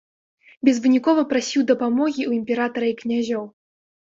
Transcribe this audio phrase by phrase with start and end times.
[0.69, 3.43] Безвынікова прасіў дапамогі ў імператара і князёў.